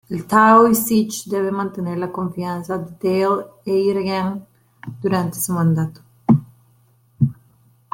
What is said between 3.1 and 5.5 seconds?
la Dáil Éireann durante